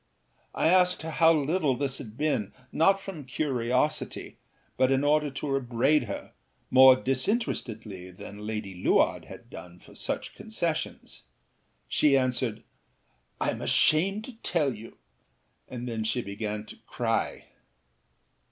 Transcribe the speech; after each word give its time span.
â 0.55 0.61
I 0.61 0.67
asked 0.69 1.03
her 1.03 1.11
how 1.11 1.31
little 1.31 1.75
this 1.77 1.99
had 1.99 2.17
been, 2.17 2.53
not 2.71 2.99
from 2.99 3.23
curiosity, 3.23 4.37
but 4.75 4.91
in 4.91 5.03
order 5.03 5.29
to 5.29 5.55
upbraid 5.55 6.05
her, 6.05 6.33
more 6.71 6.95
disinterestedly 6.95 8.09
than 8.09 8.47
Lady 8.47 8.73
Luard 8.73 9.25
had 9.25 9.51
done, 9.51 9.77
for 9.79 9.93
such 9.93 10.33
concessions. 10.33 11.25
She 11.87 12.17
answered 12.17 12.63
âIâm 13.39 13.61
ashamed 13.61 14.23
to 14.23 14.33
tell 14.41 14.73
you,â 14.73 14.95
and 15.69 15.87
then 15.87 16.03
she 16.03 16.23
began 16.23 16.65
to 16.65 16.77
cry. 16.87 17.49